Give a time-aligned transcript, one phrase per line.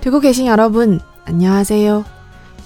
[0.00, 2.04] 듣고 계신 여러분, 안녕하세요.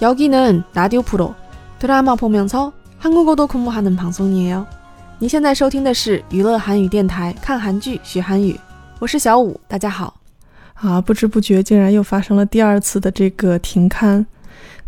[0.01, 1.35] 여기는 라디오 프로
[1.79, 4.65] 드라마 보면서 한국어도 공부하는 방송이에요.
[5.19, 8.57] 你现在收听的是娱乐韩语电台看韩剧学韩语
[8.99, 10.13] 我是小五大家好
[10.75, 14.25] 啊，不知不觉竟然又发生了第二次的这个停刊。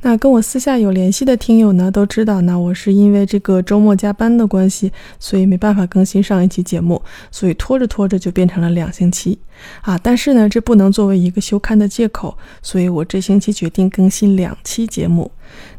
[0.02, 9.38] 那跟我私下有联系的听友呢，都知道，那我是因为这个周末加班的关系，所以没办法更新上一期节目，所以拖着拖着就变成了两星期
[9.80, 9.98] 啊。
[9.98, 15.30] 但是呢，这不能作为一个休刊的借口，所以我这星期决定更新两期节目。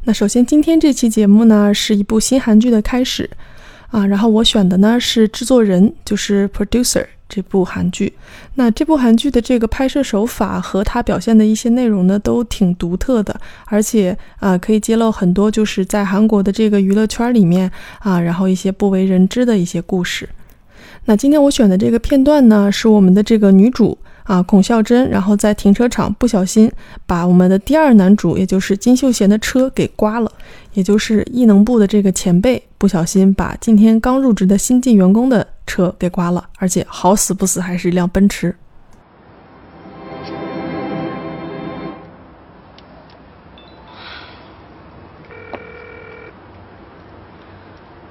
[0.03, 3.29] 那首先今天这期节目呢，是一部新韩剧的开始
[3.91, 7.05] 啊，然后我选的呢是制作人，就是 producer。
[7.29, 8.13] 这部韩剧，
[8.55, 20.27] 那这部韩剧的这个拍摄手法和它表现的一些内容呢，都挺独特的，而且啊，可以揭露很多就是在韩国的这个娱乐圈里面啊，然后一些不为人知的一些故事。
[21.05, 23.97] 那今天我选的这个片段呢，是我们的这个女主。
[24.27, 26.69] 啊，孔孝真，然后在停车场不小心
[27.05, 30.29] 把我们的第二男主，也就是金秀贤的车给刮了，
[30.73, 38.56] 也就是异能部的这个前辈，不小心把今天刚入职的新进员工的车给刮了，而且好死不死还是一辆奔驰。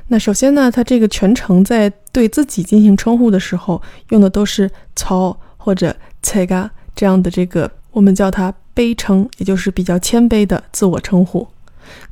[0.09, 11.47] 那首先呢，她这个全程在对自己进行称呼的时候，用的都是曹或者才嘎这样的这个，我们叫它卑称，也就是比较谦卑的自我称呼。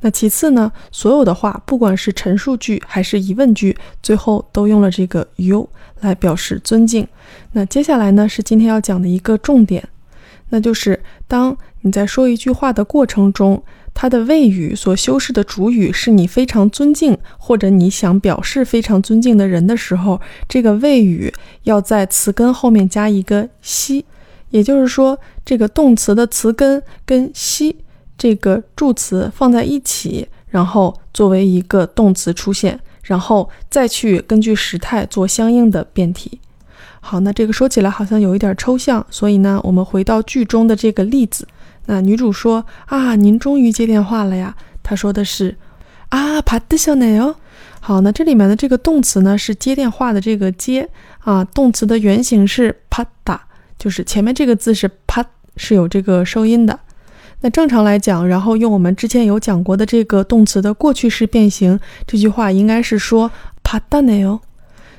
[0.01, 5.69] 那其次呢，所有的话，不管是陈述句还是疑问句，最后都用了这个 you
[6.01, 7.07] 来表示尊敬。
[7.53, 9.87] 那接下来呢，是今天要讲的一个重点，
[10.49, 13.63] 那就是当你在说一句话的过程中，
[13.93, 20.19] 它的谓语所修饰的主语是你非常尊敬或者你想表示非常尊敬的人的时候，
[20.49, 24.05] 这个谓语要在词根后面加一个西，
[24.49, 27.77] 也就是说，这个动词的词根跟西。
[28.16, 36.40] 这个助词放在一起，然后作为一个动词出现，然后再去根据时态做相应的变体。
[37.00, 41.46] 好，那这个说起来好像有一点抽象，所以呢，我们回到剧中的这个例子。
[41.86, 45.56] 那女主说：“啊，您终于接电话了呀？”她说的是：“
[46.10, 47.36] 啊，받으셨네 요。
[47.80, 50.90] ”好，那这里面的这个动词呢是接电话的这个接
[51.20, 53.38] 啊，动词的原型是받 다，
[53.78, 55.24] 就是前面这个字是받
[55.56, 56.78] 是有这个收音的。
[57.42, 63.30] 那正常来讲，然后用我们之前有讲过的这个动词的过去式变形，这句话应该是说
[63.62, 64.40] 받았네 요。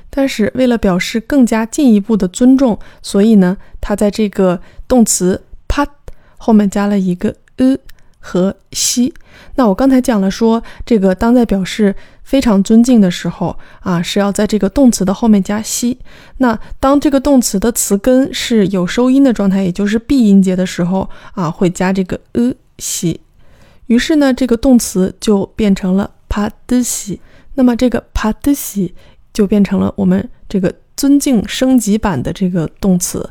[0.08, 5.88] 但是为了表示更加进一步的尊重，所以呢，它在这个动词받
[6.36, 7.78] 后面加了一个으
[8.25, 9.13] 和西。
[9.55, 11.95] 那我刚才讲了说，这个当在表示。
[12.25, 15.99] 非常尊敬的时候啊，是要在这个动词的后面加西。
[16.37, 23.21] 那当这个动词的词根是有收音的状态，也就是闭音节的时候啊，会加这个呃西。
[23.85, 27.21] 于是呢，这个动词就变成了帕德西。
[27.53, 28.95] 那么这个帕德西
[29.31, 33.29] 就变成了我们这个尊敬升级版的这个动词。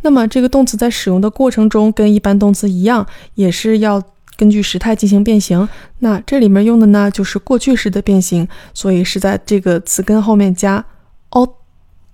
[0.00, 4.02] 那么这个动词在使用的过程中，跟一般动词一样，也是要。
[4.36, 5.68] 根据时态进行变形。
[5.98, 10.84] 那这里面用的呢就是过去式的变形，所以是在这个词根后面加
[11.30, 11.56] o，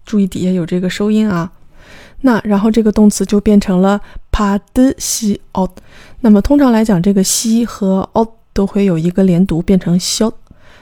[0.05, 1.53] 注意底下有这个收音啊。
[2.23, 4.01] 那然后这个动词就变成了
[4.33, 5.69] pa de si o。
[6.21, 10.33] 那么通常来讲，这个西和 o 都会有一个连读，变成 xiao。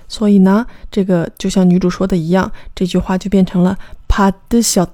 [0.09, 3.77] 所以呢，这个就像女主说的一样，这句话就变成了
[4.09, 4.87] pa de xiao。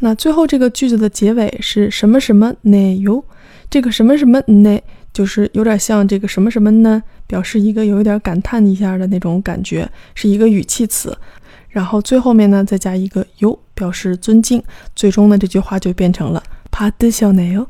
[0.00, 2.96] 那最后这个句子的结尾是什么什么呢？
[2.96, 3.24] 哟，
[3.70, 4.80] 这个什么什么呢，
[5.16, 7.02] 就是有点像这个什么什么呢？
[7.26, 11.16] 表示一个有一点感叹一下的那种感觉，是一个语气词。
[11.70, 14.62] 然后最后面呢，再加一个哟，表示尊敬。
[14.94, 17.66] 最终呢，这句话就变成了帕得小奶哟。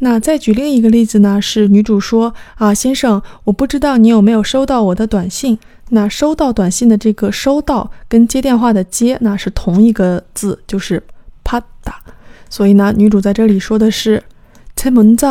[0.00, 5.58] 那再举另一个例子呢，是女主说：“啊，先生，我不知道你有没有收到我的短信。”
[5.88, 11.02] 那收到短信的这个收到跟接电话的接，那是同一个字，就是
[11.42, 11.98] 帕达。
[12.50, 14.22] 所以呢，女主在这里说的是
[14.76, 15.26] 车门子。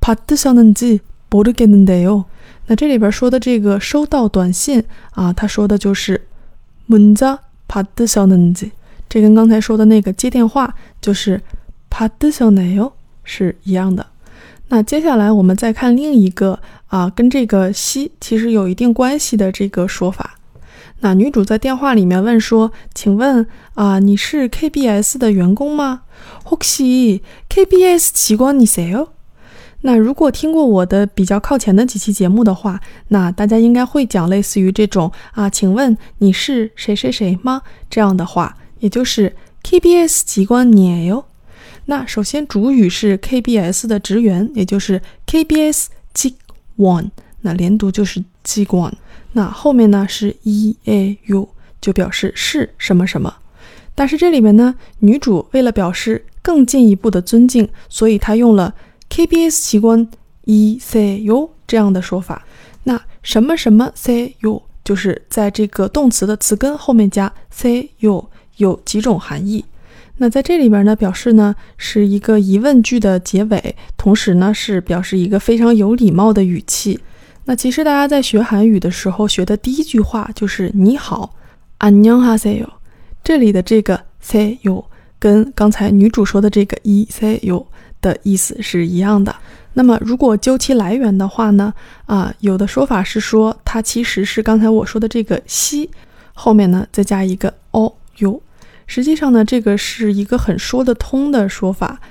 [0.00, 2.24] 받으셨는지모르겠는데 요。
[2.66, 4.82] 那这里边说的这个收到短信
[5.12, 6.26] 啊，他说的就是
[6.88, 8.72] 문자받으셨는 지。
[9.08, 11.40] 这跟刚才说的那个接电话就是
[11.90, 12.92] 받으셨네 요。
[13.28, 14.06] 是一样的。
[14.68, 20.38] 那接下来我们再看另一个啊，跟这个西其实有一定关系的这个说法。
[21.00, 26.02] 那女主在电话里面问说：“请问啊，你是 KBS 的员工吗？
[26.46, 29.08] 혹시 KBS 직원이세 요？
[29.82, 37.62] 那如果听过我的比较靠前的几期节目的话，那大家应该会讲类似于这种啊，请问你是谁谁谁吗？
[37.88, 41.24] 这样的话，也就是 KBS 직원이 요。
[41.86, 47.10] 那首先主语是 KBS 的职员，也就是 KBS 직원，
[47.42, 48.92] 那连读就是직원。
[49.32, 51.48] 那后面呢是 e a u，
[51.80, 53.32] 就表示是什么什么。
[53.94, 58.74] 但是这里面呢，女主为了表示更进一步的尊敬，所以她用了
[59.10, 60.08] KBS 직원
[60.44, 62.44] e say you 这样的说法。
[62.84, 69.64] 那什么什么 say you，就是在这个动词的词根后面加 say you，有几种含义。
[70.18, 77.00] 那在这里边呢，表示呢是一个疑问句的结尾，同时呢是表示一个非常有礼貌的语气。
[77.44, 81.34] 那其实大家在学韩语的时候学的第一句话就是“你好，
[81.80, 82.66] 안녕하세요”。
[83.22, 84.84] 这里的这个 “say you”
[85.18, 87.66] 跟刚才女主说的这个 “i say you”
[88.01, 89.35] 的意思是一样的。
[89.73, 91.73] 那么如果究其来源的话呢，
[92.05, 95.89] 啊，有的说法是说它其实是刚才我说的这个“西”
[96.33, 98.41] 后面呢再加一个 “o u”。
[98.87, 102.01] 实际上呢，这个是一个很说得通的说法。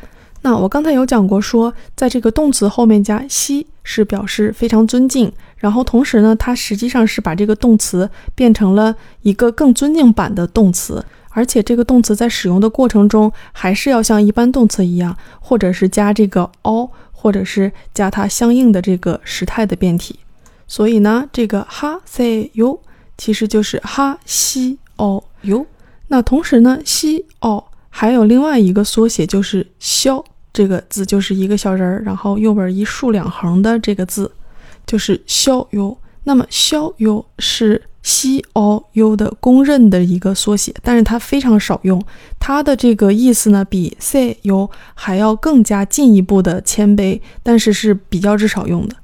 [0.42, 20.18] 那我刚才有讲过，说在这个动词后面加西是表示非常尊敬，然后同时呢，它实际上是把这个动词变成了一个更尊敬版的动词，而且这个动词在使用的过程中还是要像一般动词一样，或者是加这个 o，或者是加它相应的这个时态的变体。
[20.66, 22.80] 所以呢，这个哈塞 u
[23.18, 25.66] 其实就是哈西 o u。
[26.08, 34.30] 那同时呢，西哦，还有另外一个缩写，就是肖这个字，就是一个小人儿，然后右边一竖两横的这个字，
[34.86, 35.96] 就是肖 u。
[36.24, 42.00] 那么肖 u 是西哦 u 的公认的一个缩写，但是它非常少用，
[42.38, 48.96] 它的这个意思呢，比 say u 还要更加进一步的谦卑，但是是比较之少用的。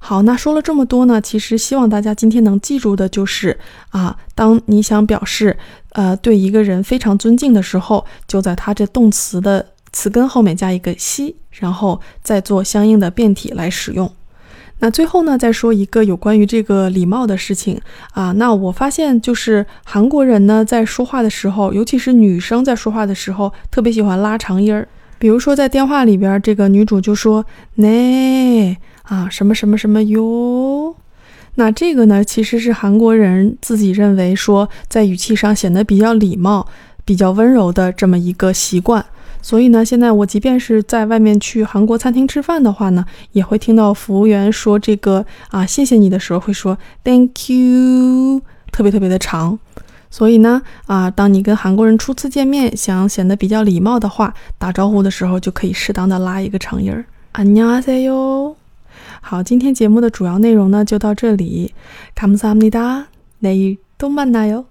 [0.00, 3.56] 好，那说了这么多呢，其实希望大家今天能记住的就是
[3.90, 5.56] 啊，当你想表示
[5.92, 9.64] 呃对一个人非常尊敬的时候，就在他这动词的
[9.94, 14.12] 词根后面加一个西，然后再做相应的变体来使用。
[14.80, 17.80] 那最后呢，再说一个有关于这个礼貌的事情
[18.12, 24.86] 啊，那我发现就是韩国人呢在说话的时候，尤其是女生在说话的时候，特别喜欢拉长音儿。
[25.18, 27.46] 比如说在电话里边，这个女主就说
[27.76, 28.76] 呢。
[29.04, 30.96] 啊，什么什么什么哟？
[31.56, 36.66] 那这个呢，其实是韩国人自己认为说，在语气上显得比较礼貌、
[37.04, 39.04] 比较温柔的这么一个习惯。
[39.43, 48.41] 所以呢，现在我即便是在外面去韩国餐厅吃饭的话呢，也会听到服务员说这个啊，谢谢你的时候会说 Thank you，
[48.71, 49.59] 特别特别的长。
[50.11, 58.55] 所以呢，啊，当你跟韩国人初次见面，想显得比较礼貌的话，打招呼的时候就可以适当的拉一个长音儿，안녕하세 요。
[59.21, 61.73] 好，今天节目的主要内容呢就到这里。
[62.15, 63.05] 감사합니 다。
[63.41, 64.65] 내일또만나요